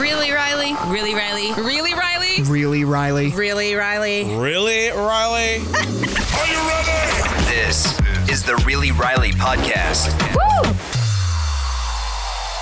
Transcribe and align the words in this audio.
Really, 0.00 0.30
Riley? 0.30 0.74
Really, 0.86 1.14
Riley? 1.14 1.52
Really, 1.62 1.92
Riley? 1.92 2.42
Really, 2.44 2.84
Riley? 2.84 3.32
Really, 3.32 3.74
Riley? 3.74 4.24
Really, 4.34 4.88
Riley? 4.88 5.56
Are 5.58 6.46
you 6.46 6.58
ready? 6.70 7.44
This 7.44 8.00
is 8.30 8.42
the 8.42 8.56
Really 8.64 8.92
Riley 8.92 9.32
podcast. 9.32 10.08
Woo! 10.34 10.72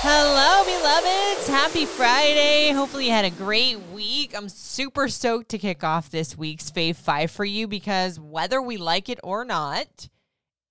Hello, 0.01 0.65
beloveds. 0.65 1.47
Happy 1.47 1.85
Friday. 1.85 2.71
Hopefully, 2.73 3.05
you 3.05 3.11
had 3.11 3.23
a 3.23 3.29
great 3.29 3.79
week. 3.93 4.35
I'm 4.35 4.49
super 4.49 5.07
stoked 5.07 5.47
to 5.51 5.57
kick 5.57 5.81
off 5.81 6.09
this 6.09 6.37
week's 6.37 6.69
Fave 6.69 6.97
5 6.97 7.31
for 7.31 7.45
you 7.45 7.69
because 7.69 8.19
whether 8.19 8.61
we 8.61 8.75
like 8.75 9.07
it 9.07 9.19
or 9.23 9.45
not, 9.45 10.09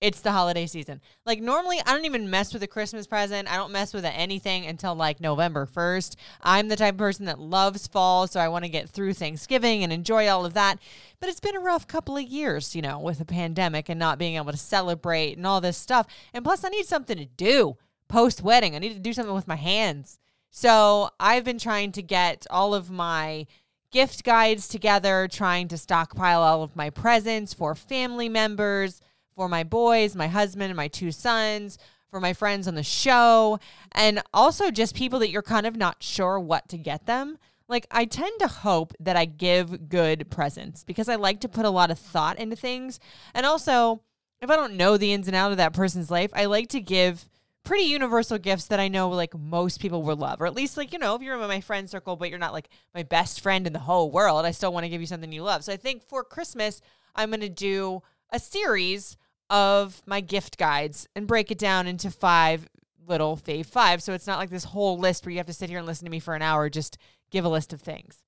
it's 0.01 0.21
the 0.21 0.31
holiday 0.31 0.67
season. 0.67 1.01
Like 1.27 1.41
normally 1.41 1.81
I 1.85 1.93
don't 1.93 2.05
even 2.05 2.31
mess 2.31 2.53
with 2.53 2.63
a 2.63 2.69
Christmas 2.69 3.07
present. 3.07 3.51
I 3.51 3.57
don't 3.57 3.73
mess 3.73 3.93
with 3.93 4.05
anything 4.05 4.67
until 4.67 4.95
like 4.95 5.21
November 5.21 5.67
1st. 5.67 6.17
I'm 6.41 6.69
the 6.69 6.77
type 6.77 6.95
of 6.95 6.99
person 6.99 7.25
that 7.27 7.41
loves 7.41 7.87
fall, 7.87 8.27
so 8.27 8.39
I 8.39 8.49
want 8.49 8.65
to 8.65 8.71
get 8.71 8.89
through 8.89 9.15
Thanksgiving 9.15 9.83
and 9.83 9.93
enjoy 9.93 10.29
all 10.29 10.47
of 10.47 10.55
that. 10.55 10.79
But 11.21 11.31
it's 11.31 11.41
been 11.41 11.57
a 11.57 11.61
rough 11.61 11.87
couple 11.87 12.17
of 12.17 12.25
years, 12.25 12.77
you 12.77 12.83
know, 12.83 12.99
with 13.01 13.19
the 13.19 13.25
pandemic 13.25 13.89
and 13.89 13.99
not 13.99 14.19
being 14.19 14.37
able 14.37 14.53
to 14.53 14.59
celebrate 14.59 15.37
and 15.37 15.47
all 15.47 15.61
this 15.61 15.77
stuff. 15.77 16.07
And 16.33 16.45
plus 16.45 16.65
I 16.65 16.69
need 16.69 16.87
something 16.87 17.17
to 17.17 17.27
do 17.27 17.77
post 18.09 18.43
wedding. 18.43 18.75
I 18.75 18.79
need 18.79 18.95
to 18.95 19.01
do 19.01 19.13
something 19.13 19.35
with 19.35 19.49
my 19.49 19.57
hands. 19.57 20.19
So, 20.51 21.11
I've 21.21 21.45
been 21.45 21.59
trying 21.59 21.93
to 21.93 22.03
get 22.03 22.47
all 22.51 22.75
of 22.75 22.91
my 22.91 23.47
gift 23.91 24.25
guides 24.25 24.67
together, 24.67 25.29
trying 25.31 25.69
to 25.69 25.77
stockpile 25.77 26.41
all 26.41 26.63
of 26.63 26.75
my 26.75 26.89
presents 26.89 27.53
for 27.53 27.75
family 27.75 28.31
members 28.31 29.03
for 29.39 29.49
my 29.49 29.63
boys, 29.63 30.17
my 30.17 30.27
husband, 30.27 30.65
and 30.65 30.77
my 30.77 30.89
two 30.89 31.13
sons, 31.13 31.79
for 32.11 32.19
my 32.19 32.33
friends 32.33 32.67
on 32.67 32.75
the 32.75 32.83
show, 32.83 33.61
and 33.93 34.21
also 34.35 34.69
just 34.73 34.97
people 34.97 35.21
that 35.21 35.31
you're 35.31 35.43
kind 35.43 35.65
of 35.65 35.77
not 35.77 36.03
sure 36.03 36.41
what 36.41 36.69
to 36.69 36.77
get 36.77 37.07
them. 37.07 37.39
Like, 37.69 37.87
I 37.93 38.05
tend 38.05 38.41
to 38.41 38.49
hope 38.49 38.95
that 38.99 39.15
I 39.15 39.27
give 39.27 39.89
good 39.89 40.29
presents 40.29 40.83
because 40.83 41.09
I 41.09 41.15
like 41.15 41.39
to 41.43 41.49
put 41.49 41.65
a 41.65 41.71
lot 41.71 41.93
of 41.93 42.01
thought 42.01 42.37
into 42.41 42.57
things. 42.57 42.99
And 43.33 43.47
also, 43.47 44.03
if 44.43 44.51
I 44.51 44.57
don't 44.57 44.75
know 44.75 44.97
the 44.97 45.13
ins 45.13 45.29
and 45.29 45.37
outs 45.37 45.53
of 45.53 45.59
that 45.59 45.73
person's 45.73 46.11
life, 46.11 46.33
I 46.35 46.47
like 46.47 46.71
to 46.71 46.81
give 46.81 47.29
pretty 47.63 47.85
universal 47.85 48.39
gifts 48.39 48.65
that 48.67 48.81
I 48.81 48.89
know 48.89 49.09
like 49.11 49.39
most 49.39 49.79
people 49.81 50.03
will 50.03 50.17
love. 50.17 50.41
Or 50.41 50.47
at 50.47 50.55
least 50.55 50.77
like, 50.77 50.93
you 50.93 50.99
know, 50.99 51.15
if 51.15 51.23
you're 51.23 51.41
in 51.41 51.47
my 51.47 51.61
friend 51.61 51.89
circle, 51.89 52.17
but 52.17 52.29
you're 52.29 52.41
not 52.41 52.53
like 52.53 52.71
my 52.93 53.05
best 53.05 53.41
friend 53.41 53.69
in 53.69 53.73
the 53.73 53.79
whole 53.79 54.11
world, 54.11 54.45
I 54.45 54.51
still 54.51 54.73
want 54.73 54.83
to 54.83 54.91
give 54.91 55.01
you 55.01 55.07
something 55.07 55.31
you 55.31 55.45
love. 55.45 55.63
So 55.63 55.73
I 55.73 55.77
think 55.77 56.03
for 56.03 56.25
Christmas, 56.25 56.81
I'm 57.15 57.31
going 57.31 57.41
to 57.43 57.49
do 57.49 58.03
a 58.33 58.41
series 58.41 59.17
of 59.51 60.03
my 60.07 60.21
gift 60.21 60.59
guides 60.59 61.09
and 61.15 61.27
break 61.27 61.51
it 61.51 61.59
down 61.59 61.87
into 61.87 62.11
five 62.11 62.69
little 63.07 63.37
fave 63.37 63.67
five. 63.67 64.03
So 64.03 64.13
it's 64.13 64.27
not 64.27 64.39
like 64.39 64.51
this 64.51 64.65
whole 64.65 64.99
list 64.99 65.25
where 65.25 65.33
you 65.33 65.39
have 65.39 65.47
to 65.47 65.53
sit 65.53 65.71
here 65.71 65.79
and 65.79 65.87
listen 65.87 66.05
to 66.05 66.11
me 66.11 66.21
for 66.21 66.35
an 66.35 66.43
hour, 66.43 66.69
just 66.69 66.99
give 67.31 67.45
a 67.45 67.49
list 67.49 67.73
of 67.73 67.81
things. 67.81 68.23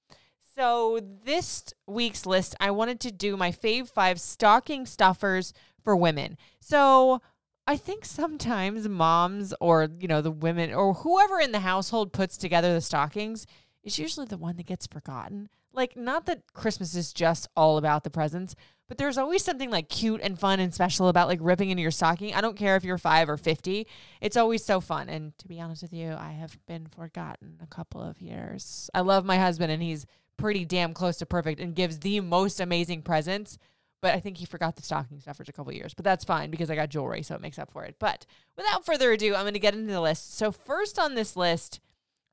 So 0.57 1.01
this 1.25 1.65
week's 1.87 2.27
list, 2.27 2.55
I 2.61 2.71
wanted 2.71 3.01
to 3.01 3.13
do 3.13 3.37
my 3.37 3.51
fave 3.51 3.89
five 3.89 4.21
stocking 4.21 4.85
stuffers 4.87 5.53
for 5.83 5.97
women. 5.97 6.37
So 6.61 7.23
I 7.67 7.77
think 7.77 8.05
sometimes 8.05 8.89
moms 8.89 9.55
or, 9.61 9.89
you 9.99 10.09
know, 10.09 10.21
the 10.21 10.31
women 10.31 10.75
or 10.75 10.95
whoever 10.95 11.41
in 11.41 11.53
the 11.53 11.61
household 11.61 12.13
puts 12.13 12.37
together 12.37 12.75
the 12.75 12.81
stockings 12.81 13.47
is 13.83 13.99
usually 13.99 14.27
the 14.27 14.37
one 14.39 14.57
that 14.57 14.67
gets 14.67 14.87
forgotten. 14.87 15.49
Like, 15.73 15.97
not 15.97 16.27
that 16.27 16.53
Christmas 16.53 16.95
is 16.95 17.13
just 17.13 17.49
all 17.57 17.79
about 17.79 18.03
the 18.03 18.11
presents, 18.11 18.55
but 18.91 18.99
there's 18.99 19.19
always 19.19 19.45
something 19.45 19.71
like 19.71 19.89
cute 19.89 20.21
and 20.21 20.37
fun 20.37 20.59
and 20.59 20.75
special 20.75 21.07
about 21.07 21.29
like 21.29 21.39
ripping 21.41 21.71
into 21.71 21.81
your 21.81 21.93
stocking. 21.93 22.35
I 22.35 22.41
don't 22.41 22.57
care 22.57 22.75
if 22.75 22.83
you're 22.83 22.99
five 22.99 23.29
or 23.29 23.37
50, 23.37 23.87
it's 24.21 24.37
always 24.37 24.65
so 24.65 24.81
fun. 24.81 25.09
And 25.09 25.39
to 25.39 25.47
be 25.47 25.61
honest 25.61 25.83
with 25.83 25.93
you, 25.93 26.17
I 26.19 26.33
have 26.33 26.59
been 26.67 26.89
forgotten 26.89 27.61
a 27.63 27.69
couple 27.69 28.03
of 28.03 28.21
years. 28.21 28.91
I 28.93 29.03
love 29.03 29.25
my 29.25 29.39
husband 29.39 29.71
and 29.71 29.81
he's 29.81 30.07
pretty 30.37 30.65
damn 30.65 30.93
close 30.93 31.19
to 31.19 31.27
perfect 31.27 31.61
and 31.61 31.77
gives 31.77 32.01
the 32.01 32.19
most 32.19 32.59
amazing 32.59 33.03
presents. 33.03 33.59
But 34.03 34.15
I 34.15 34.19
think 34.19 34.39
he 34.39 34.45
forgot 34.45 34.75
the 34.75 34.83
stocking 34.83 35.21
stuffers 35.21 35.49
a 35.49 35.53
couple 35.53 35.73
years. 35.73 35.95
But 35.95 36.05
that's 36.05 36.25
fine 36.25 36.51
because 36.51 36.69
I 36.69 36.75
got 36.75 36.89
jewelry, 36.89 37.23
so 37.23 37.37
it 37.37 37.41
makes 37.41 37.61
up 37.61 37.71
for 37.71 37.85
it. 37.85 37.95
But 38.01 38.27
without 38.57 38.85
further 38.85 39.13
ado, 39.13 39.37
I'm 39.37 39.43
going 39.43 39.55
to 39.55 39.61
get 39.61 39.75
into 39.75 39.93
the 39.93 40.01
list. 40.01 40.37
So, 40.37 40.51
first 40.51 40.99
on 40.99 41.15
this 41.15 41.37
list, 41.37 41.79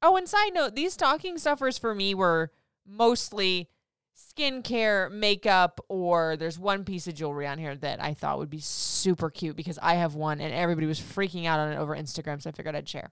oh, 0.01 0.15
and 0.15 0.27
side 0.27 0.55
note, 0.55 0.73
these 0.73 0.93
stocking 0.93 1.37
stuffers 1.37 1.77
for 1.77 1.93
me 1.93 2.15
were 2.15 2.51
mostly 2.87 3.69
skincare, 4.17 5.11
makeup, 5.11 5.79
or 5.89 6.35
there's 6.37 6.57
one 6.57 6.83
piece 6.83 7.07
of 7.07 7.13
jewelry 7.13 7.47
on 7.47 7.57
here 7.57 7.75
that 7.75 8.01
I 8.01 8.13
thought 8.13 8.39
would 8.39 8.49
be 8.49 8.59
super 8.59 9.29
cute 9.29 9.55
because 9.55 9.77
I 9.81 9.95
have 9.95 10.15
one 10.15 10.41
and 10.41 10.53
everybody 10.53 10.87
was 10.87 10.99
freaking 10.99 11.45
out 11.45 11.59
on 11.59 11.71
it 11.71 11.77
over 11.77 11.95
Instagram, 11.95 12.41
so 12.41 12.49
I 12.49 12.53
figured 12.53 12.75
I'd 12.75 12.89
share. 12.89 13.11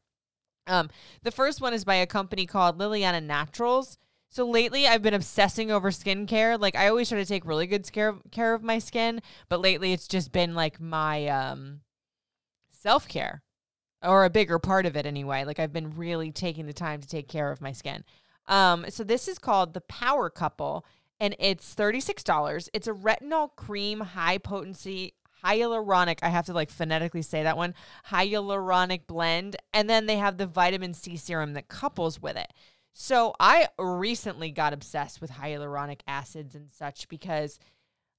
Um, 0.68 0.90
the 1.22 1.32
first 1.32 1.62
one 1.62 1.74
is 1.74 1.86
by 1.86 1.96
a 1.96 2.08
company 2.08 2.46
called 2.46 2.80
Lilyana 2.80 3.24
Naturals. 3.24 3.98
So 4.30 4.48
lately, 4.48 4.88
I've 4.88 5.04
been 5.04 5.14
obsessing 5.14 5.72
over 5.72 5.92
skincare. 5.92 6.60
Like 6.60 6.76
I 6.76 6.88
always 6.88 7.10
try 7.10 7.20
to 7.20 7.26
take 7.26 7.46
really 7.46 7.68
good 7.68 7.90
care 7.92 8.16
care 8.32 8.54
of 8.54 8.64
my 8.64 8.80
skin, 8.80 9.22
but 9.48 9.62
lately 9.62 9.94
it's 9.94 10.08
just 10.08 10.32
been 10.32 10.56
like 10.56 10.82
my 10.82 11.28
um, 11.28 11.82
self 12.72 13.08
care, 13.08 13.44
or 14.04 14.26
a 14.26 14.30
bigger 14.30 14.60
part 14.60 14.86
of 14.88 14.98
it 14.98 15.06
anyway. 15.06 15.46
Like 15.46 15.60
I've 15.60 15.72
been 15.72 15.96
really 15.96 16.32
taking 16.32 16.66
the 16.66 16.74
time 16.74 17.00
to 17.02 17.08
take 17.08 17.28
care 17.28 17.52
of 17.52 17.62
my 17.62 17.72
skin. 17.72 18.04
Um, 18.48 18.86
so 18.90 19.04
this 19.04 19.28
is 19.28 19.40
called 19.40 19.74
the 19.74 19.82
Power 19.82 20.30
Couple, 20.30 20.86
and 21.20 21.36
it's 21.40 21.74
$36. 21.76 22.70
It's 22.74 22.88
a 22.88 22.94
retinol 22.94 23.56
cream, 23.56 24.02
high 24.02 24.38
potency, 24.38 25.14
hyaluronic. 25.44 26.20
I 26.22 26.30
have 26.30 26.46
to 26.48 26.54
like 26.54 26.70
phonetically 26.70 27.22
say 27.22 27.44
that 27.44 27.58
one 27.58 27.76
hyaluronic 28.10 29.08
blend. 29.08 29.56
And 29.74 29.90
then 29.90 30.06
they 30.06 30.18
have 30.18 30.38
the 30.38 30.48
vitamin 30.48 30.94
C 30.94 31.18
serum 31.18 31.54
that 31.54 31.68
couples 31.68 32.22
with 32.22 32.36
it. 32.36 32.52
So 32.94 33.36
I 33.40 33.68
recently 33.78 34.52
got 34.52 34.74
obsessed 34.74 35.22
with 35.22 35.32
hyaluronic 35.32 36.00
acids 36.08 36.56
and 36.56 36.72
such 36.72 37.10
because 37.10 37.60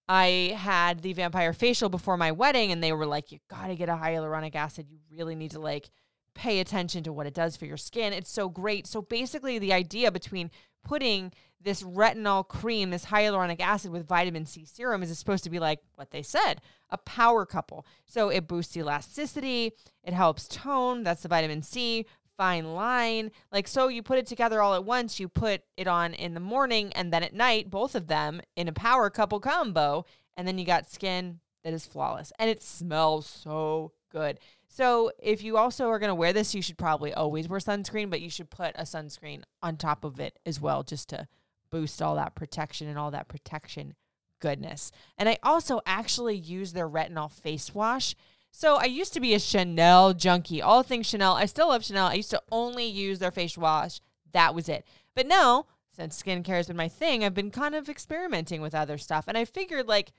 I 0.09 0.55
had 0.57 1.01
the 1.01 1.15
vampire 1.15 1.53
facial 1.53 1.89
before 1.89 2.17
my 2.17 2.33
wedding 2.33 2.71
and 2.71 2.83
they 2.83 2.93
were 2.93 3.07
like, 3.07 3.33
you 3.33 3.39
got 3.49 3.69
to 3.69 3.77
get 3.77 3.89
a 3.89 3.93
hyaluronic 3.95 4.55
acid. 4.55 4.87
You 4.91 4.99
really 5.11 5.35
need 5.35 5.53
to 5.53 5.61
like 5.61 5.91
pay 6.37 6.61
attention 6.61 7.03
to 7.03 7.13
what 7.13 7.27
it 7.27 7.35
does 7.35 7.57
for 7.57 7.67
your 7.67 7.77
skin. 7.77 8.13
It's 8.13 8.31
so 8.31 8.49
great. 8.49 8.87
So 8.87 9.03
basically, 9.03 9.59
the 9.59 9.73
idea 9.73 10.13
between 10.13 10.51
putting 10.85 11.33
this 11.61 11.83
retinol 11.83 12.47
cream, 12.47 12.91
this 12.91 13.07
hyaluronic 13.07 13.59
acid 13.59 13.91
with 13.91 14.07
vitamin 14.07 14.47
C 14.47 14.65
serum 14.65 15.03
is 15.03 15.19
supposed 15.19 15.43
to 15.45 15.51
be 15.51 15.59
like 15.59 15.81
what 15.97 16.13
they 16.13 16.23
said, 16.23 16.61
a 16.91 16.99
power 16.99 17.45
couple. 17.45 17.85
So 18.05 18.29
it 18.29 18.47
boosts 18.47 18.77
elasticity, 18.77 19.73
it 20.05 20.15
helps 20.15 20.47
tone, 20.47 21.03
that's 21.03 21.23
the 21.23 21.29
vitamin 21.29 21.63
C, 21.63 22.07
fine 22.37 22.75
line. 22.75 23.33
Like 23.51 23.67
so 23.67 23.89
you 23.89 24.05
put 24.05 24.19
it 24.19 24.27
together 24.27 24.63
all 24.63 24.75
at 24.75 24.85
once, 24.85 25.19
you 25.19 25.29
put 25.29 25.63
it 25.77 25.89
on 25.89 26.15
in 26.15 26.35
the 26.35 26.41
morning 26.41 26.93
and 26.93 27.13
then 27.13 27.25
at 27.25 27.35
night, 27.35 27.69
both 27.69 27.97
of 27.97 28.07
them 28.07 28.41
in 28.55 28.69
a 28.69 28.73
power 28.73 29.11
couple 29.11 29.41
combo, 29.41 30.05
and 30.37 30.47
then 30.47 30.59
you 30.59 30.65
got 30.65 30.89
skin 30.89 31.41
that 31.65 31.73
is 31.73 31.85
flawless 31.85 32.33
and 32.39 32.49
it 32.49 32.63
smells 32.63 33.27
so 33.27 33.91
good. 34.11 34.39
So 34.69 35.11
if 35.19 35.43
you 35.43 35.57
also 35.57 35.89
are 35.89 35.99
going 35.99 36.11
to 36.11 36.15
wear 36.15 36.33
this, 36.33 36.55
you 36.55 36.63
should 36.63 36.79
probably 36.79 37.13
always 37.15 37.49
wear 37.49 37.61
sunscreen, 37.61 38.11
but 38.11 38.21
you 38.21 38.31
should 38.31 38.51
put 38.51 38.75
a 38.77 38.83
sunscreen 38.83 39.43
on 39.63 39.77
top 39.77 40.05
of 40.05 40.21
it 40.21 40.39
as 40.45 40.61
well 40.61 40.83
just 40.83 41.09
to 41.11 41.29
boost 41.71 42.01
all 42.01 42.17
that 42.17 42.35
protection 42.35 42.89
and 42.89 42.99
all 42.99 43.11
that 43.11 43.29
protection 43.29 43.95
goodness. 44.41 44.93
And 45.19 45.29
I 45.29 45.39
also 45.43 45.81
actually 45.87 46.37
use 46.37 46.73
their 46.73 46.89
retinol 46.89 47.31
face 47.31 47.75
wash. 47.75 48.15
So 48.51 48.77
I 48.77 48.85
used 48.85 49.13
to 49.15 49.21
be 49.21 49.35
a 49.35 49.41
Chanel 49.41 50.15
junkie, 50.15 50.63
all 50.63 50.83
things 50.83 51.07
Chanel. 51.07 51.35
I 51.35 51.47
still 51.47 51.69
love 51.69 51.85
Chanel. 51.85 52.07
I 52.07 52.15
used 52.15 52.31
to 52.31 52.43
only 52.51 52.87
use 52.87 53.19
their 53.19 53.31
face 53.31 53.59
wash. 53.59 54.01
That 54.33 54.55
was 54.55 54.69
it. 54.69 54.87
But 55.15 55.27
now, 55.27 55.67
since 55.93 56.23
skincare 56.23 56.57
has 56.57 56.67
been 56.67 56.77
my 56.77 56.89
thing, 56.89 57.25
I've 57.25 57.35
been 57.35 57.51
kind 57.51 57.75
of 57.75 57.89
experimenting 57.89 58.61
with 58.61 58.75
other 58.75 58.99
stuff. 58.99 59.25
And 59.29 59.37
I 59.37 59.45
figured 59.45 59.89
like 59.89 60.13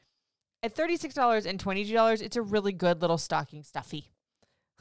at 0.63 0.75
$36 0.75 1.45
and 1.45 1.63
$22, 1.63 2.21
it's 2.21 2.35
a 2.35 2.41
really 2.41 2.71
good 2.71 3.01
little 3.01 3.17
stocking 3.17 3.63
stuffy. 3.63 4.11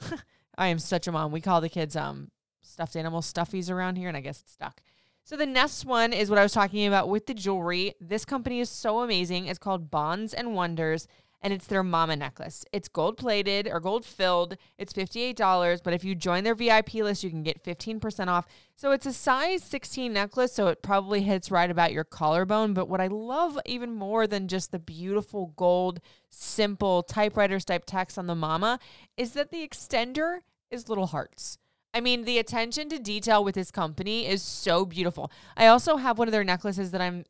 I 0.59 0.69
am 0.69 0.79
such 0.79 1.07
a 1.07 1.13
mom. 1.13 1.33
We 1.33 1.41
call 1.41 1.61
the 1.61 1.69
kids 1.69 1.97
um 1.97 2.31
stuffed 2.63 2.97
animal 2.97 3.21
stuffies 3.21 3.71
around 3.71 3.97
here, 3.97 4.09
and 4.09 4.17
I 4.17 4.21
guess 4.21 4.41
it's 4.41 4.53
stuck. 4.53 4.81
So 5.25 5.37
the 5.37 5.47
next 5.47 5.85
one 5.85 6.13
is 6.13 6.31
what 6.31 6.39
I 6.39 6.43
was 6.43 6.53
talking 6.53 6.87
about 6.87 7.09
with 7.09 7.27
the 7.27 7.35
jewelry. 7.35 7.95
This 8.01 8.25
company 8.25 8.61
is 8.61 8.71
so 8.71 9.01
amazing. 9.01 9.47
It's 9.47 9.59
called 9.59 9.91
Bonds 9.91 10.33
and 10.33 10.55
Wonders, 10.55 11.09
and 11.43 11.53
it's 11.53 11.67
their 11.67 11.83
mama 11.83 12.17
necklace. 12.17 12.65
It's 12.73 12.89
gold 12.89 13.17
plated 13.17 13.69
or 13.69 13.81
gold 13.81 14.05
filled. 14.05 14.57
It's 14.79 14.93
$58, 14.93 15.83
but 15.83 15.93
if 15.93 16.05
you 16.05 16.15
join 16.15 16.45
their 16.45 16.55
VIP 16.55 16.95
list, 16.95 17.23
you 17.23 17.31
can 17.31 17.43
get 17.43 17.63
15% 17.63 18.29
off. 18.29 18.47
So 18.75 18.93
it's 18.93 19.07
a 19.07 19.13
size 19.13 19.63
16 19.63 20.13
necklace, 20.13 20.53
so 20.53 20.69
it 20.69 20.83
probably 20.83 21.23
hits 21.23 21.51
right 21.51 21.71
about 21.71 21.93
your 21.93 22.05
collarbone. 22.05 22.75
But 22.75 22.89
what 22.89 23.01
I 23.01 23.07
love 23.07 23.59
even 23.67 23.95
more 23.95 24.27
than 24.27 24.49
just 24.49 24.73
the 24.73 24.79
beautiful 24.79 25.53
gold, 25.57 26.01
simple 26.31 27.03
typewriter 27.03 27.61
type 27.61 27.85
text 27.87 28.19
on 28.19 28.27
the 28.27 28.35
mama 28.35 28.79
is 29.17 29.33
that 29.33 29.51
the 29.51 29.67
extender 29.67 30.39
is 30.71 30.89
little 30.89 31.07
hearts. 31.07 31.59
I 31.95 32.01
mean, 32.01 32.25
the 32.25 32.39
attention 32.39 32.91
to 32.91 32.99
detail 32.99 33.43
with 33.43 33.55
this 33.55 33.71
company 33.71 34.27
is 34.27 34.43
so 34.43 34.85
beautiful. 34.85 35.31
I 35.57 35.67
also 35.69 35.97
have 35.97 36.19
one 36.19 36.29
of 36.29 36.33
their 36.33 36.45
necklaces 36.45 36.91
that 36.91 37.01
I'm 37.01 37.25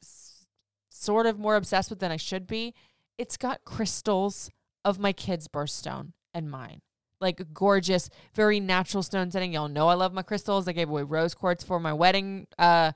sort 0.90 1.26
of 1.26 1.38
more 1.38 1.54
obsessed 1.54 1.90
with 1.90 2.00
than 2.00 2.10
I 2.10 2.16
should 2.16 2.46
be. 2.46 2.74
It's 3.18 3.36
got 3.36 3.64
crystals 3.64 4.50
of 4.84 4.98
my 4.98 5.12
kid's 5.12 5.48
birthstone 5.48 6.12
and 6.34 6.50
mine. 6.50 6.80
Like 7.20 7.54
gorgeous, 7.54 8.10
very 8.34 8.60
natural 8.60 9.02
stone 9.02 9.30
setting. 9.30 9.52
Y'all 9.52 9.68
know 9.68 9.88
I 9.88 9.94
love 9.94 10.12
my 10.12 10.22
crystals. 10.22 10.68
I 10.68 10.72
gave 10.72 10.90
away 10.90 11.02
rose 11.02 11.34
quartz 11.34 11.64
for 11.64 11.80
my 11.80 11.92
wedding 11.92 12.46
uh, 12.58 12.92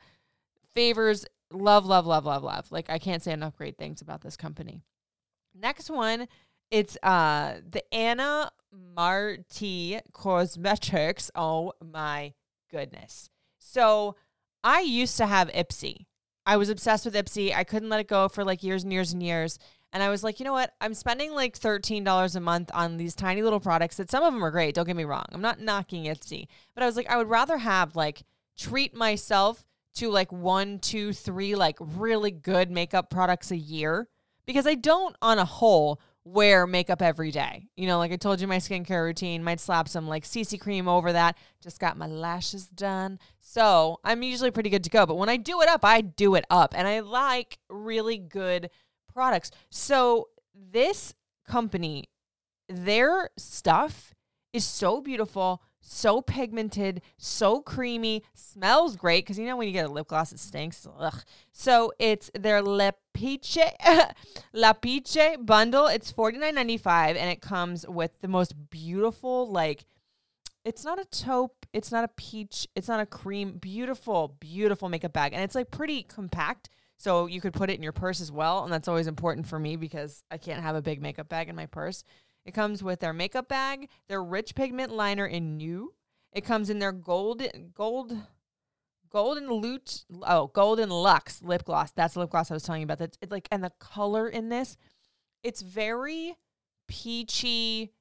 favors. 0.74 1.24
Love, 1.50 1.86
love, 1.86 2.06
love, 2.06 2.26
love, 2.26 2.42
love. 2.42 2.70
Like 2.70 2.90
I 2.90 2.98
can't 2.98 3.22
say 3.22 3.32
enough 3.32 3.56
great 3.56 3.78
things 3.78 4.02
about 4.02 4.20
this 4.20 4.36
company. 4.36 4.82
Next 5.58 5.90
one, 5.90 6.28
it's 6.70 6.96
uh 7.02 7.56
the 7.68 7.82
Anna 7.92 8.52
Marti 8.94 9.98
Cosmetics. 10.12 11.30
Oh 11.34 11.72
my 11.82 12.34
goodness. 12.70 13.30
So 13.58 14.16
I 14.62 14.80
used 14.80 15.16
to 15.16 15.26
have 15.26 15.48
Ipsy. 15.48 16.06
I 16.46 16.56
was 16.56 16.68
obsessed 16.68 17.04
with 17.04 17.14
Ipsy. 17.14 17.54
I 17.54 17.64
couldn't 17.64 17.88
let 17.88 18.00
it 18.00 18.08
go 18.08 18.28
for 18.28 18.44
like 18.44 18.62
years 18.62 18.82
and 18.82 18.92
years 18.92 19.12
and 19.12 19.22
years. 19.22 19.58
And 19.92 20.02
I 20.02 20.08
was 20.08 20.22
like, 20.22 20.38
you 20.38 20.44
know 20.44 20.52
what? 20.52 20.72
I'm 20.80 20.94
spending 20.94 21.34
like 21.34 21.58
$13 21.58 22.36
a 22.36 22.40
month 22.40 22.70
on 22.72 22.96
these 22.96 23.14
tiny 23.14 23.42
little 23.42 23.60
products 23.60 23.96
that 23.96 24.10
some 24.10 24.22
of 24.22 24.32
them 24.32 24.44
are 24.44 24.50
great. 24.50 24.74
Don't 24.74 24.86
get 24.86 24.96
me 24.96 25.04
wrong. 25.04 25.26
I'm 25.32 25.40
not 25.40 25.60
knocking 25.60 26.04
Ipsy. 26.04 26.46
But 26.74 26.82
I 26.82 26.86
was 26.86 26.96
like, 26.96 27.08
I 27.08 27.16
would 27.16 27.28
rather 27.28 27.58
have 27.58 27.96
like 27.96 28.22
treat 28.56 28.94
myself 28.94 29.64
to 29.94 30.10
like 30.10 30.30
one, 30.30 30.78
two, 30.78 31.12
three, 31.12 31.56
like 31.56 31.76
really 31.80 32.30
good 32.30 32.70
makeup 32.70 33.10
products 33.10 33.50
a 33.50 33.56
year 33.56 34.08
because 34.46 34.66
I 34.66 34.74
don't 34.74 35.16
on 35.20 35.38
a 35.38 35.44
whole 35.44 36.00
wear 36.24 36.66
makeup 36.66 37.02
every 37.02 37.30
day. 37.30 37.66
You 37.76 37.86
know, 37.86 37.98
like 37.98 38.12
I 38.12 38.16
told 38.16 38.40
you, 38.40 38.46
my 38.46 38.58
skincare 38.58 39.04
routine 39.04 39.42
might 39.42 39.60
slap 39.60 39.88
some 39.88 40.08
like 40.08 40.24
CC 40.24 40.60
cream 40.60 40.88
over 40.88 41.12
that. 41.12 41.36
Just 41.62 41.80
got 41.80 41.96
my 41.96 42.06
lashes 42.06 42.66
done. 42.66 43.18
So 43.40 44.00
I'm 44.04 44.22
usually 44.22 44.50
pretty 44.50 44.70
good 44.70 44.84
to 44.84 44.90
go. 44.90 45.06
But 45.06 45.16
when 45.16 45.28
I 45.28 45.36
do 45.36 45.60
it 45.62 45.68
up, 45.68 45.84
I 45.84 46.00
do 46.02 46.34
it 46.34 46.44
up. 46.50 46.74
And 46.76 46.86
I 46.86 47.00
like 47.00 47.58
really 47.68 48.18
good 48.18 48.70
products. 49.12 49.50
So 49.70 50.28
this 50.54 51.14
company, 51.48 52.10
their 52.68 53.30
stuff 53.36 54.14
is 54.52 54.64
so 54.64 55.00
beautiful, 55.00 55.62
so 55.80 56.20
pigmented, 56.20 57.02
so 57.16 57.60
creamy, 57.60 58.22
smells 58.34 58.96
great 58.96 59.24
because 59.24 59.38
you 59.38 59.46
know 59.46 59.56
when 59.56 59.66
you 59.66 59.72
get 59.72 59.86
a 59.86 59.92
lip 59.92 60.08
gloss 60.08 60.32
it 60.32 60.38
stinks. 60.38 60.86
Ugh. 60.98 61.22
So 61.52 61.92
it's 61.98 62.30
their 62.38 62.62
La 62.62 62.92
Piche 63.14 63.58
La 64.52 64.72
Piche 64.82 65.36
bundle. 65.40 65.86
It's 65.86 66.10
forty 66.10 66.38
nine 66.38 66.54
ninety 66.54 66.76
five 66.76 67.16
and 67.16 67.30
it 67.30 67.40
comes 67.40 67.86
with 67.86 68.20
the 68.20 68.28
most 68.28 68.70
beautiful 68.70 69.50
like. 69.50 69.84
It's 70.62 70.84
not 70.84 71.00
a 71.00 71.06
taupe. 71.06 71.64
It's 71.72 71.90
not 71.90 72.04
a 72.04 72.08
peach. 72.08 72.68
It's 72.74 72.86
not 72.86 73.00
a 73.00 73.06
cream. 73.06 73.52
Beautiful, 73.52 74.36
beautiful 74.40 74.90
makeup 74.90 75.14
bag, 75.14 75.32
and 75.32 75.42
it's 75.42 75.54
like 75.54 75.70
pretty 75.70 76.02
compact. 76.02 76.68
So 76.98 77.24
you 77.24 77.40
could 77.40 77.54
put 77.54 77.70
it 77.70 77.76
in 77.76 77.82
your 77.82 77.92
purse 77.92 78.20
as 78.20 78.30
well, 78.30 78.62
and 78.62 78.70
that's 78.70 78.86
always 78.86 79.06
important 79.06 79.46
for 79.46 79.58
me 79.58 79.76
because 79.76 80.22
I 80.30 80.36
can't 80.36 80.60
have 80.62 80.76
a 80.76 80.82
big 80.82 81.00
makeup 81.00 81.30
bag 81.30 81.48
in 81.48 81.56
my 81.56 81.64
purse. 81.64 82.04
It 82.50 82.54
comes 82.54 82.82
with 82.82 82.98
their 82.98 83.12
makeup 83.12 83.46
bag, 83.46 83.88
their 84.08 84.24
rich 84.24 84.56
pigment 84.56 84.90
liner 84.90 85.24
in 85.24 85.56
new. 85.56 85.94
It 86.32 86.44
comes 86.44 86.68
in 86.68 86.80
their 86.80 86.90
gold 86.90 87.44
gold 87.74 88.12
golden 89.08 89.48
loot 89.48 90.04
oh 90.24 90.48
golden 90.48 90.90
luxe 90.90 91.42
lip 91.44 91.64
gloss. 91.64 91.92
That's 91.92 92.14
the 92.14 92.20
lip 92.20 92.30
gloss 92.30 92.50
I 92.50 92.54
was 92.54 92.64
telling 92.64 92.80
you 92.80 92.86
about. 92.86 92.98
That's 92.98 93.16
it, 93.22 93.30
like 93.30 93.46
and 93.52 93.62
the 93.62 93.70
color 93.78 94.26
in 94.26 94.48
this, 94.48 94.76
it's 95.44 95.62
very 95.62 96.34
peachy, 96.88 97.92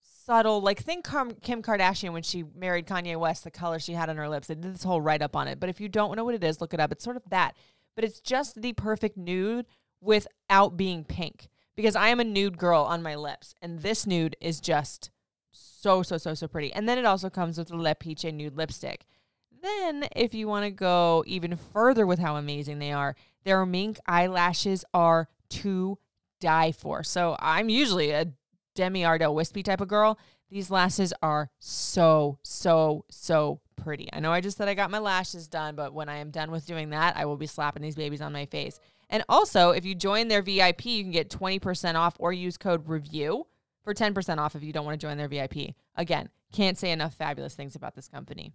subtle. 0.00 0.60
Like 0.60 0.78
think 0.78 1.04
Kim 1.04 1.60
Kardashian 1.60 2.12
when 2.12 2.22
she 2.22 2.44
married 2.54 2.86
Kanye 2.86 3.16
West. 3.16 3.42
The 3.42 3.50
color 3.50 3.80
she 3.80 3.94
had 3.94 4.08
on 4.08 4.16
her 4.16 4.28
lips. 4.28 4.46
They 4.46 4.54
did 4.54 4.74
this 4.74 4.84
whole 4.84 5.00
write 5.00 5.22
up 5.22 5.34
on 5.34 5.48
it. 5.48 5.58
But 5.58 5.70
if 5.70 5.80
you 5.80 5.88
don't 5.88 6.14
know 6.14 6.24
what 6.24 6.36
it 6.36 6.44
is, 6.44 6.60
look 6.60 6.72
it 6.72 6.78
up. 6.78 6.92
It's 6.92 7.02
sort 7.02 7.16
of 7.16 7.24
that, 7.30 7.56
but 7.96 8.04
it's 8.04 8.20
just 8.20 8.62
the 8.62 8.74
perfect 8.74 9.16
nude 9.16 9.66
without 10.00 10.76
being 10.76 11.02
pink 11.02 11.48
because 11.76 11.96
I 11.96 12.08
am 12.08 12.20
a 12.20 12.24
nude 12.24 12.58
girl 12.58 12.82
on 12.82 13.02
my 13.02 13.14
lips, 13.14 13.54
and 13.62 13.80
this 13.80 14.06
nude 14.06 14.36
is 14.40 14.60
just 14.60 15.10
so 15.50 16.02
so 16.02 16.18
so 16.18 16.34
so 16.34 16.48
pretty. 16.48 16.72
And 16.72 16.88
then 16.88 16.98
it 16.98 17.04
also 17.04 17.30
comes 17.30 17.58
with 17.58 17.68
the 17.68 17.76
Le 17.76 17.94
Peach 17.94 18.24
nude 18.24 18.56
lipstick. 18.56 19.04
Then, 19.62 20.08
if 20.16 20.34
you 20.34 20.48
want 20.48 20.64
to 20.64 20.70
go 20.70 21.22
even 21.26 21.56
further 21.56 22.04
with 22.04 22.18
how 22.18 22.36
amazing 22.36 22.80
they 22.80 22.90
are, 22.90 23.14
their 23.44 23.64
mink 23.64 23.98
eyelashes 24.06 24.84
are 24.92 25.28
to 25.50 25.98
die 26.40 26.72
for. 26.72 27.04
So 27.04 27.36
I'm 27.38 27.68
usually 27.68 28.10
a 28.10 28.26
Demi 28.74 29.04
Ardo 29.04 29.30
wispy 29.30 29.62
type 29.62 29.80
of 29.80 29.88
girl. 29.88 30.18
These 30.50 30.70
lashes 30.70 31.14
are 31.22 31.50
so 31.58 32.38
so 32.42 33.04
so 33.10 33.60
pretty. 33.76 34.08
I 34.12 34.20
know 34.20 34.32
I 34.32 34.40
just 34.40 34.58
said 34.58 34.68
I 34.68 34.74
got 34.74 34.90
my 34.90 34.98
lashes 34.98 35.48
done, 35.48 35.76
but 35.76 35.94
when 35.94 36.08
I 36.08 36.16
am 36.16 36.30
done 36.30 36.50
with 36.50 36.66
doing 36.66 36.90
that, 36.90 37.16
I 37.16 37.24
will 37.24 37.36
be 37.36 37.46
slapping 37.46 37.82
these 37.82 37.96
babies 37.96 38.20
on 38.20 38.32
my 38.32 38.46
face. 38.46 38.78
And 39.12 39.22
also, 39.28 39.70
if 39.70 39.84
you 39.84 39.94
join 39.94 40.28
their 40.28 40.40
VIP, 40.40 40.86
you 40.86 41.04
can 41.04 41.12
get 41.12 41.28
20% 41.28 41.94
off 41.96 42.16
or 42.18 42.32
use 42.32 42.56
code 42.56 42.88
REVIEW 42.88 43.44
for 43.84 43.92
10% 43.92 44.38
off 44.38 44.56
if 44.56 44.62
you 44.64 44.72
don't 44.72 44.86
want 44.86 44.98
to 44.98 45.06
join 45.06 45.18
their 45.18 45.28
VIP. 45.28 45.74
Again, 45.94 46.30
can't 46.50 46.78
say 46.78 46.90
enough 46.90 47.14
fabulous 47.14 47.54
things 47.54 47.76
about 47.76 47.94
this 47.94 48.08
company. 48.08 48.54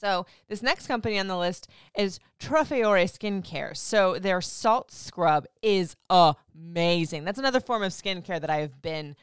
So, 0.00 0.26
this 0.48 0.62
next 0.62 0.86
company 0.86 1.18
on 1.18 1.26
the 1.26 1.36
list 1.36 1.68
is 1.96 2.20
Trofeore 2.40 3.04
Skincare. 3.04 3.76
So, 3.76 4.18
their 4.18 4.40
salt 4.40 4.92
scrub 4.92 5.46
is 5.62 5.96
amazing. 6.08 7.24
That's 7.24 7.38
another 7.38 7.60
form 7.60 7.82
of 7.82 7.92
skincare 7.92 8.40
that 8.40 8.50
I 8.50 8.58
have 8.58 8.80
been 8.82 9.16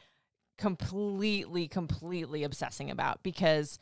completely, 0.58 1.68
completely 1.68 2.44
obsessing 2.44 2.90
about 2.90 3.22
because 3.22 3.78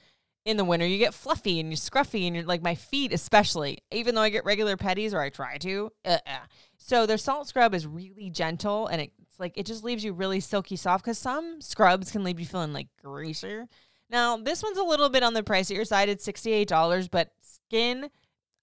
in 0.48 0.56
the 0.56 0.64
winter 0.64 0.86
you 0.86 0.96
get 0.96 1.12
fluffy 1.12 1.60
and 1.60 1.68
you're 1.68 1.76
scruffy 1.76 2.26
and 2.26 2.34
you're 2.34 2.44
like 2.46 2.62
my 2.62 2.74
feet 2.74 3.12
especially 3.12 3.76
even 3.92 4.14
though 4.14 4.22
i 4.22 4.30
get 4.30 4.46
regular 4.46 4.78
petties 4.78 5.12
or 5.12 5.20
i 5.20 5.28
try 5.28 5.58
to 5.58 5.92
uh-uh. 6.06 6.38
so 6.78 7.04
their 7.04 7.18
salt 7.18 7.46
scrub 7.46 7.74
is 7.74 7.86
really 7.86 8.30
gentle 8.30 8.86
and 8.86 9.02
it's 9.02 9.38
like 9.38 9.52
it 9.58 9.66
just 9.66 9.84
leaves 9.84 10.02
you 10.02 10.14
really 10.14 10.40
silky 10.40 10.74
soft 10.74 11.04
because 11.04 11.18
some 11.18 11.60
scrubs 11.60 12.10
can 12.10 12.24
leave 12.24 12.40
you 12.40 12.46
feeling 12.46 12.72
like 12.72 12.88
greasier 13.04 13.66
now 14.08 14.38
this 14.38 14.62
one's 14.62 14.78
a 14.78 14.82
little 14.82 15.10
bit 15.10 15.22
on 15.22 15.34
the 15.34 15.42
pricier 15.42 15.86
side 15.86 16.08
it's 16.08 16.26
$68 16.26 17.10
but 17.10 17.30
skin 17.42 18.08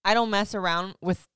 i 0.04 0.16
don't 0.16 0.32
mess 0.32 0.56
around 0.56 0.96
with 1.02 1.28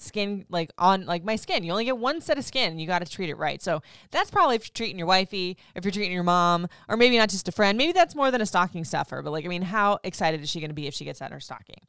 skin 0.00 0.46
like 0.48 0.72
on 0.78 1.06
like 1.06 1.24
my 1.24 1.36
skin. 1.36 1.62
You 1.62 1.72
only 1.72 1.84
get 1.84 1.98
one 1.98 2.20
set 2.20 2.38
of 2.38 2.44
skin 2.44 2.72
and 2.72 2.80
you 2.80 2.86
got 2.86 3.04
to 3.04 3.10
treat 3.10 3.28
it 3.28 3.36
right. 3.36 3.60
So 3.62 3.82
that's 4.10 4.30
probably 4.30 4.56
if 4.56 4.64
you're 4.64 4.72
treating 4.74 4.98
your 4.98 5.06
wifey, 5.06 5.56
if 5.74 5.84
you're 5.84 5.92
treating 5.92 6.12
your 6.12 6.22
mom, 6.22 6.68
or 6.88 6.96
maybe 6.96 7.18
not 7.18 7.28
just 7.28 7.48
a 7.48 7.52
friend. 7.52 7.76
Maybe 7.76 7.92
that's 7.92 8.14
more 8.14 8.30
than 8.30 8.40
a 8.40 8.46
stocking 8.46 8.84
stuffer. 8.84 9.22
But 9.22 9.30
like, 9.30 9.44
I 9.44 9.48
mean, 9.48 9.62
how 9.62 9.98
excited 10.04 10.42
is 10.42 10.50
she 10.50 10.60
going 10.60 10.70
to 10.70 10.74
be 10.74 10.86
if 10.86 10.94
she 10.94 11.04
gets 11.04 11.18
that 11.18 11.26
in 11.26 11.32
her 11.32 11.40
stocking? 11.40 11.80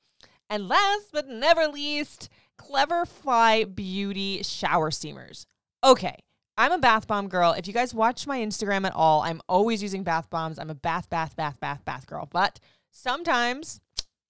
And 0.49 0.67
last 0.67 1.07
but 1.13 1.29
never 1.29 1.67
least, 1.67 2.29
Clever 2.57 3.05
Fly 3.05 3.63
Beauty 3.63 4.43
shower 4.43 4.91
steamers. 4.91 5.47
Okay. 5.83 6.17
I'm 6.57 6.73
a 6.73 6.77
bath 6.77 7.07
bomb 7.07 7.29
girl. 7.29 7.53
If 7.53 7.65
you 7.65 7.73
guys 7.73 7.93
watch 7.93 8.27
my 8.27 8.39
Instagram 8.39 8.85
at 8.85 8.93
all, 8.93 9.21
I'm 9.21 9.41
always 9.47 9.81
using 9.81 10.03
bath 10.03 10.29
bombs. 10.29 10.59
I'm 10.59 10.69
a 10.69 10.75
bath, 10.75 11.09
bath, 11.09 11.35
bath, 11.35 11.59
bath, 11.59 11.83
bath 11.85 12.05
girl. 12.05 12.27
But 12.31 12.59
sometimes 12.91 13.79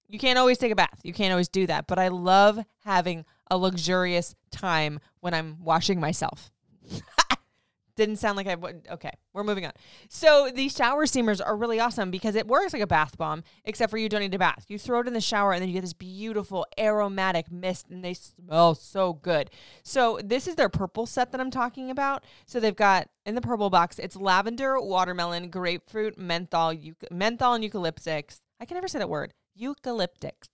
you 0.07 0.19
can't 0.19 0.37
always 0.37 0.57
take 0.57 0.71
a 0.71 0.75
bath. 0.75 0.99
You 1.03 1.13
can't 1.13 1.31
always 1.31 1.49
do 1.49 1.65
that. 1.67 1.87
But 1.87 1.97
I 1.97 2.09
love 2.09 2.59
having 2.85 3.25
a 3.51 3.57
luxurious 3.57 4.33
time 4.49 4.99
when 5.19 5.35
I'm 5.35 5.57
washing 5.61 5.99
myself. 5.99 6.49
Didn't 7.97 8.15
sound 8.15 8.37
like 8.37 8.47
I 8.47 8.55
would. 8.55 8.87
Okay, 8.89 9.11
we're 9.33 9.43
moving 9.43 9.65
on. 9.65 9.73
So 10.07 10.49
these 10.55 10.73
shower 10.73 11.05
steamers 11.05 11.41
are 11.41 11.57
really 11.57 11.77
awesome 11.81 12.09
because 12.09 12.35
it 12.35 12.47
works 12.47 12.71
like 12.71 12.81
a 12.81 12.87
bath 12.87 13.17
bomb, 13.17 13.43
except 13.65 13.91
for 13.91 13.97
you 13.97 14.07
don't 14.07 14.21
need 14.21 14.33
a 14.33 14.39
bath. 14.39 14.65
You 14.69 14.79
throw 14.79 15.01
it 15.01 15.07
in 15.07 15.13
the 15.13 15.19
shower 15.19 15.51
and 15.51 15.61
then 15.61 15.67
you 15.67 15.73
get 15.73 15.81
this 15.81 15.91
beautiful 15.91 16.65
aromatic 16.79 17.51
mist 17.51 17.87
and 17.89 18.01
they 18.03 18.13
smell 18.13 18.75
so 18.75 19.11
good. 19.13 19.51
So 19.83 20.19
this 20.23 20.47
is 20.47 20.55
their 20.55 20.69
purple 20.69 21.05
set 21.05 21.33
that 21.33 21.41
I'm 21.41 21.51
talking 21.51 21.91
about. 21.91 22.23
So 22.45 22.61
they've 22.61 22.73
got 22.73 23.09
in 23.25 23.35
the 23.35 23.41
purple 23.41 23.69
box, 23.69 23.99
it's 23.99 24.15
lavender, 24.15 24.79
watermelon, 24.79 25.49
grapefruit, 25.49 26.17
menthol, 26.17 26.73
euc- 26.73 27.11
menthol 27.11 27.55
and 27.55 27.63
eucalyptics. 27.63 28.39
I 28.61 28.65
can 28.65 28.75
never 28.75 28.87
say 28.87 28.99
that 28.99 29.09
word. 29.09 29.33
Eucalyptics. 29.59 30.47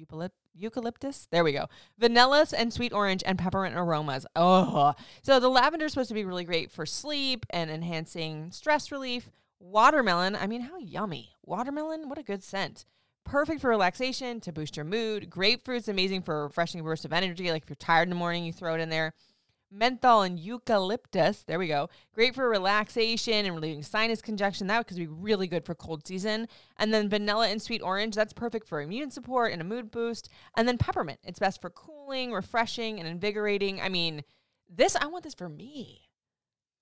Eucalypt- 0.00 0.30
eucalyptus. 0.58 1.28
There 1.30 1.44
we 1.44 1.52
go. 1.52 1.66
Vanillas 2.00 2.52
and 2.56 2.72
sweet 2.72 2.92
orange 2.92 3.22
and 3.24 3.38
peppermint 3.38 3.76
aromas. 3.76 4.26
Oh, 4.36 4.94
so 5.22 5.40
the 5.40 5.48
lavender 5.48 5.86
is 5.86 5.92
supposed 5.92 6.08
to 6.08 6.14
be 6.14 6.24
really 6.24 6.44
great 6.44 6.70
for 6.70 6.86
sleep 6.86 7.46
and 7.50 7.70
enhancing 7.70 8.50
stress 8.50 8.90
relief. 8.90 9.30
Watermelon. 9.60 10.36
I 10.36 10.46
mean, 10.46 10.62
how 10.62 10.78
yummy! 10.78 11.30
Watermelon. 11.44 12.08
What 12.08 12.18
a 12.18 12.22
good 12.22 12.42
scent. 12.42 12.84
Perfect 13.24 13.60
for 13.60 13.68
relaxation 13.68 14.40
to 14.40 14.52
boost 14.52 14.76
your 14.76 14.84
mood. 14.84 15.28
Grapefruit's 15.28 15.88
amazing 15.88 16.22
for 16.22 16.44
refreshing 16.44 16.82
burst 16.82 17.04
of 17.04 17.12
energy. 17.12 17.50
Like 17.50 17.64
if 17.64 17.68
you're 17.68 17.76
tired 17.76 18.04
in 18.04 18.10
the 18.10 18.14
morning, 18.14 18.44
you 18.44 18.52
throw 18.52 18.74
it 18.74 18.80
in 18.80 18.88
there. 18.88 19.12
Menthol 19.70 20.22
and 20.22 20.38
eucalyptus. 20.38 21.42
There 21.44 21.58
we 21.58 21.68
go. 21.68 21.88
Great 22.14 22.34
for 22.34 22.48
relaxation 22.48 23.46
and 23.46 23.54
relieving 23.54 23.82
sinus 23.82 24.22
congestion. 24.22 24.66
That 24.66 24.86
could 24.86 24.96
be 24.96 25.06
really 25.06 25.46
good 25.46 25.64
for 25.64 25.74
cold 25.74 26.06
season. 26.06 26.48
And 26.76 26.92
then 26.92 27.08
vanilla 27.08 27.48
and 27.48 27.60
sweet 27.60 27.82
orange. 27.82 28.14
That's 28.14 28.32
perfect 28.32 28.68
for 28.68 28.80
immune 28.80 29.10
support 29.10 29.52
and 29.52 29.60
a 29.60 29.64
mood 29.64 29.90
boost. 29.90 30.28
And 30.56 30.66
then 30.66 30.78
peppermint. 30.78 31.20
It's 31.22 31.38
best 31.38 31.60
for 31.60 31.70
cooling, 31.70 32.32
refreshing, 32.32 32.98
and 32.98 33.08
invigorating. 33.08 33.80
I 33.80 33.88
mean, 33.88 34.24
this, 34.68 34.96
I 34.96 35.06
want 35.06 35.24
this 35.24 35.34
for 35.34 35.48
me. 35.48 36.08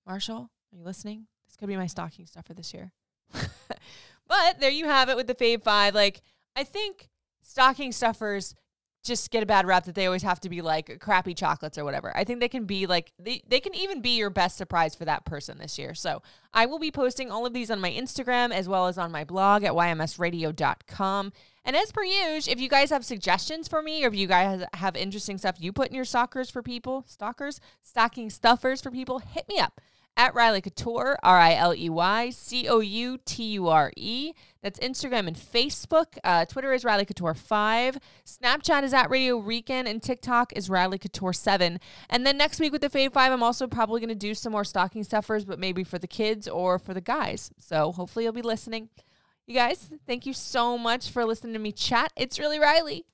Marshall, 0.06 0.50
are 0.72 0.76
you 0.76 0.84
listening? 0.84 1.26
This 1.46 1.56
could 1.56 1.68
be 1.68 1.76
my 1.76 1.86
stocking 1.86 2.26
stuffer 2.26 2.54
this 2.54 2.72
year. 2.72 2.92
but 3.32 4.60
there 4.60 4.70
you 4.70 4.86
have 4.86 5.08
it 5.08 5.16
with 5.16 5.26
the 5.26 5.34
Fave 5.34 5.62
Five. 5.62 5.94
Like, 5.94 6.22
I 6.54 6.64
think 6.64 7.08
stocking 7.42 7.92
stuffers 7.92 8.54
just 9.06 9.30
get 9.30 9.42
a 9.42 9.46
bad 9.46 9.66
rap 9.66 9.84
that 9.84 9.94
they 9.94 10.06
always 10.06 10.22
have 10.22 10.40
to 10.40 10.48
be 10.48 10.62
like 10.62 10.98
crappy 11.00 11.34
chocolates 11.34 11.78
or 11.78 11.84
whatever. 11.84 12.16
I 12.16 12.24
think 12.24 12.40
they 12.40 12.48
can 12.48 12.64
be 12.64 12.86
like 12.86 13.12
they, 13.18 13.42
they 13.48 13.60
can 13.60 13.74
even 13.74 14.00
be 14.00 14.16
your 14.16 14.30
best 14.30 14.56
surprise 14.56 14.94
for 14.94 15.04
that 15.04 15.24
person 15.24 15.58
this 15.58 15.78
year. 15.78 15.94
So 15.94 16.22
I 16.52 16.66
will 16.66 16.78
be 16.78 16.90
posting 16.90 17.30
all 17.30 17.46
of 17.46 17.52
these 17.52 17.70
on 17.70 17.80
my 17.80 17.90
Instagram 17.90 18.52
as 18.52 18.68
well 18.68 18.86
as 18.86 18.98
on 18.98 19.12
my 19.12 19.24
blog 19.24 19.62
at 19.64 19.72
ymsradio.com. 19.72 21.32
And 21.64 21.74
as 21.74 21.90
per 21.90 22.04
usual, 22.04 22.52
if 22.52 22.60
you 22.60 22.68
guys 22.68 22.90
have 22.90 23.04
suggestions 23.04 23.66
for 23.66 23.82
me 23.82 24.04
or 24.04 24.08
if 24.08 24.14
you 24.14 24.26
guys 24.26 24.64
have 24.74 24.96
interesting 24.96 25.38
stuff 25.38 25.56
you 25.58 25.72
put 25.72 25.88
in 25.88 25.94
your 25.94 26.04
stalkers 26.04 26.48
for 26.48 26.62
people, 26.62 27.04
stalkers, 27.06 27.60
stocking 27.82 28.30
stuffers 28.30 28.80
for 28.80 28.90
people, 28.90 29.18
hit 29.18 29.48
me 29.48 29.58
up 29.58 29.80
at 30.16 30.34
Riley 30.34 30.60
Couture, 30.60 31.18
R 31.22 31.38
I 31.38 31.54
L 31.54 31.74
E 31.74 31.88
Y 31.90 32.30
C 32.30 32.68
O 32.68 32.80
U 32.80 33.18
T 33.24 33.44
U 33.52 33.68
R 33.68 33.92
E. 33.96 34.32
That's 34.62 34.78
Instagram 34.80 35.28
and 35.28 35.36
Facebook. 35.36 36.18
Uh, 36.24 36.44
Twitter 36.44 36.72
is 36.72 36.84
Riley 36.84 37.04
Couture 37.04 37.34
5. 37.34 37.98
Snapchat 38.24 38.82
is 38.82 38.92
at 38.92 39.10
Radio 39.10 39.38
Recon, 39.38 39.86
and 39.86 40.02
TikTok 40.02 40.52
is 40.54 40.68
Riley 40.68 40.98
Couture 40.98 41.32
7. 41.32 41.78
And 42.10 42.26
then 42.26 42.36
next 42.36 42.58
week 42.58 42.72
with 42.72 42.80
the 42.80 42.90
Fave 42.90 43.12
5, 43.12 43.32
I'm 43.32 43.42
also 43.42 43.66
probably 43.66 44.00
going 44.00 44.08
to 44.08 44.14
do 44.14 44.34
some 44.34 44.52
more 44.52 44.64
stocking 44.64 45.04
stuffers, 45.04 45.44
but 45.44 45.58
maybe 45.58 45.84
for 45.84 45.98
the 45.98 46.08
kids 46.08 46.48
or 46.48 46.78
for 46.78 46.94
the 46.94 47.00
guys. 47.00 47.50
So 47.58 47.92
hopefully 47.92 48.24
you'll 48.24 48.32
be 48.32 48.42
listening. 48.42 48.88
You 49.46 49.54
guys, 49.54 49.90
thank 50.06 50.26
you 50.26 50.32
so 50.32 50.76
much 50.76 51.10
for 51.10 51.24
listening 51.24 51.52
to 51.52 51.60
me 51.60 51.70
chat. 51.70 52.12
It's 52.16 52.40
really 52.40 52.58
Riley. 52.58 53.06